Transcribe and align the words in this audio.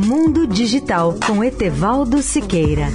Mundo 0.00 0.46
Digital 0.46 1.18
com 1.26 1.42
Etevaldo 1.42 2.22
Siqueira. 2.22 2.86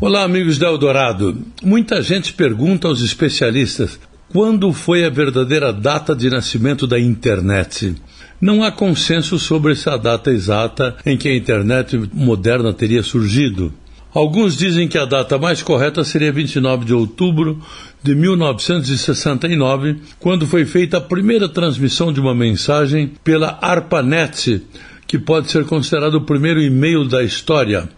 Olá, 0.00 0.24
amigos 0.24 0.58
da 0.58 0.66
Eldorado. 0.66 1.38
Muita 1.62 2.02
gente 2.02 2.32
pergunta 2.32 2.88
aos 2.88 3.00
especialistas 3.00 4.00
quando 4.32 4.72
foi 4.72 5.04
a 5.04 5.08
verdadeira 5.08 5.72
data 5.72 6.12
de 6.16 6.28
nascimento 6.28 6.88
da 6.88 6.98
internet. 6.98 7.94
Não 8.40 8.64
há 8.64 8.72
consenso 8.72 9.38
sobre 9.38 9.74
essa 9.74 9.96
data 9.96 10.32
exata 10.32 10.96
em 11.06 11.16
que 11.16 11.28
a 11.28 11.36
internet 11.36 11.96
moderna 12.12 12.72
teria 12.72 13.04
surgido. 13.04 13.72
Alguns 14.16 14.56
dizem 14.56 14.88
que 14.88 14.96
a 14.96 15.04
data 15.04 15.36
mais 15.36 15.62
correta 15.62 16.02
seria 16.02 16.32
29 16.32 16.86
de 16.86 16.94
outubro 16.94 17.60
de 18.02 18.14
1969, 18.14 19.98
quando 20.18 20.46
foi 20.46 20.64
feita 20.64 20.96
a 20.96 21.02
primeira 21.02 21.46
transmissão 21.50 22.10
de 22.10 22.18
uma 22.18 22.34
mensagem 22.34 23.12
pela 23.22 23.58
ARPANET, 23.60 24.62
que 25.06 25.18
pode 25.18 25.50
ser 25.50 25.66
considerado 25.66 26.14
o 26.14 26.22
primeiro 26.22 26.62
e-mail 26.62 27.04
da 27.04 27.22
história. 27.22 27.90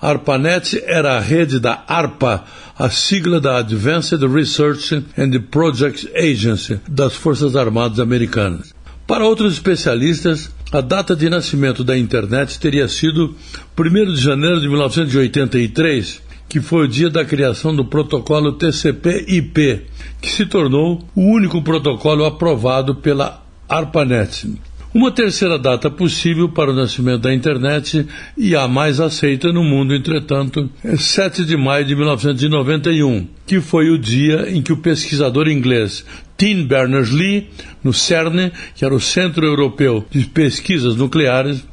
ARPANET 0.00 0.82
era 0.86 1.18
a 1.18 1.20
rede 1.20 1.60
da 1.60 1.84
ARPA, 1.86 2.44
a 2.78 2.88
sigla 2.88 3.38
da 3.38 3.58
Advanced 3.58 4.22
Research 4.22 5.04
and 5.18 5.38
Projects 5.50 6.08
Agency 6.16 6.80
das 6.88 7.12
Forças 7.12 7.54
Armadas 7.54 8.00
Americanas. 8.00 8.72
Para 9.06 9.26
outros 9.26 9.52
especialistas, 9.52 10.50
a 10.70 10.80
data 10.82 11.16
de 11.16 11.30
nascimento 11.30 11.82
da 11.82 11.96
internet 11.96 12.58
teria 12.60 12.86
sido 12.88 13.34
1 13.78 14.12
de 14.12 14.20
janeiro 14.20 14.60
de 14.60 14.68
1983, 14.68 16.22
que 16.48 16.60
foi 16.60 16.84
o 16.84 16.88
dia 16.88 17.08
da 17.08 17.24
criação 17.24 17.74
do 17.74 17.84
protocolo 17.84 18.52
TCP/IP, 18.52 19.82
que 20.20 20.30
se 20.30 20.44
tornou 20.44 21.02
o 21.14 21.22
único 21.22 21.62
protocolo 21.62 22.24
aprovado 22.24 22.94
pela 22.94 23.42
ARPANET. 23.68 24.58
Uma 24.92 25.10
terceira 25.10 25.58
data 25.58 25.90
possível 25.90 26.48
para 26.48 26.70
o 26.70 26.74
nascimento 26.74 27.22
da 27.22 27.34
internet 27.34 28.06
e 28.36 28.56
a 28.56 28.66
mais 28.66 29.00
aceita 29.00 29.52
no 29.52 29.62
mundo, 29.62 29.94
entretanto, 29.94 30.68
é 30.82 30.96
7 30.96 31.44
de 31.44 31.56
maio 31.56 31.84
de 31.84 31.94
1991, 31.94 33.26
que 33.46 33.60
foi 33.60 33.90
o 33.90 33.98
dia 33.98 34.50
em 34.50 34.62
que 34.62 34.72
o 34.72 34.78
pesquisador 34.78 35.46
inglês 35.46 36.04
Tim 36.38 36.66
Berners-Lee, 36.66 37.50
no 37.82 37.92
CERN, 37.92 38.52
que 38.76 38.84
era 38.84 38.94
o 38.94 39.00
Centro 39.00 39.44
Europeu 39.44 40.06
de 40.08 40.24
Pesquisas 40.24 40.94
Nucleares, 40.94 41.64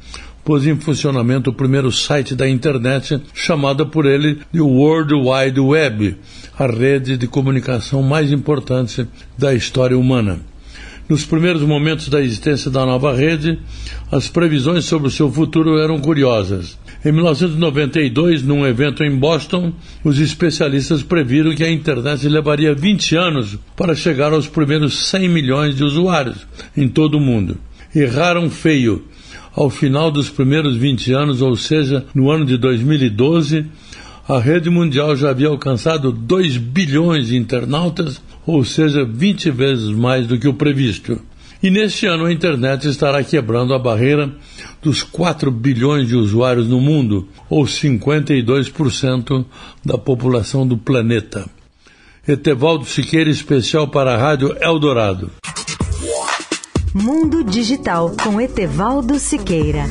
pôs 0.44 0.66
em 0.66 0.74
funcionamento 0.74 1.50
o 1.50 1.54
primeiro 1.54 1.90
site 1.92 2.34
da 2.34 2.48
internet, 2.48 3.22
chamada 3.32 3.86
por 3.86 4.06
ele 4.06 4.40
de 4.52 4.60
World 4.60 5.14
Wide 5.14 5.60
Web, 5.60 6.16
a 6.58 6.66
rede 6.66 7.16
de 7.16 7.28
comunicação 7.28 8.02
mais 8.02 8.32
importante 8.32 9.06
da 9.38 9.54
história 9.54 9.96
humana. 9.96 10.40
Nos 11.08 11.24
primeiros 11.24 11.62
momentos 11.62 12.08
da 12.08 12.20
existência 12.20 12.68
da 12.68 12.84
nova 12.84 13.14
rede, 13.14 13.58
as 14.10 14.28
previsões 14.28 14.86
sobre 14.86 15.06
o 15.06 15.10
seu 15.10 15.30
futuro 15.30 15.78
eram 15.78 16.00
curiosas. 16.00 16.76
Em 17.04 17.12
1992, 17.12 18.42
num 18.42 18.66
evento 18.66 19.04
em 19.04 19.16
Boston, 19.16 19.72
os 20.02 20.18
especialistas 20.18 21.04
previram 21.04 21.54
que 21.54 21.62
a 21.62 21.70
internet 21.70 22.28
levaria 22.28 22.74
20 22.74 23.14
anos 23.14 23.56
para 23.76 23.94
chegar 23.94 24.32
aos 24.32 24.48
primeiros 24.48 24.98
100 25.10 25.28
milhões 25.28 25.76
de 25.76 25.84
usuários 25.84 26.44
em 26.76 26.88
todo 26.88 27.18
o 27.18 27.20
mundo. 27.20 27.56
Erraram 27.94 28.50
feio. 28.50 29.04
Ao 29.54 29.70
final 29.70 30.10
dos 30.10 30.28
primeiros 30.28 30.76
20 30.76 31.12
anos, 31.12 31.40
ou 31.40 31.54
seja, 31.54 32.04
no 32.12 32.30
ano 32.32 32.44
de 32.44 32.56
2012, 32.56 33.64
a 34.28 34.40
rede 34.40 34.68
mundial 34.68 35.14
já 35.14 35.30
havia 35.30 35.46
alcançado 35.46 36.10
2 36.10 36.56
bilhões 36.56 37.28
de 37.28 37.36
internautas 37.36 38.20
ou 38.46 38.64
seja, 38.64 39.04
20 39.04 39.50
vezes 39.50 39.90
mais 39.90 40.26
do 40.26 40.38
que 40.38 40.46
o 40.46 40.54
previsto. 40.54 41.20
E 41.62 41.70
neste 41.70 42.06
ano 42.06 42.26
a 42.26 42.32
internet 42.32 42.88
estará 42.88 43.24
quebrando 43.24 43.74
a 43.74 43.78
barreira 43.78 44.30
dos 44.82 45.02
4 45.02 45.50
bilhões 45.50 46.06
de 46.06 46.14
usuários 46.14 46.68
no 46.68 46.80
mundo, 46.80 47.26
ou 47.48 47.64
52% 47.64 49.44
da 49.84 49.98
população 49.98 50.66
do 50.66 50.76
planeta. 50.76 51.48
Etevaldo 52.28 52.84
Siqueira, 52.84 53.30
especial 53.30 53.88
para 53.88 54.14
a 54.14 54.16
Rádio 54.16 54.56
Eldorado. 54.60 55.30
Mundo 56.92 57.44
Digital 57.44 58.14
com 58.22 58.40
Etevaldo 58.40 59.18
Siqueira. 59.18 59.84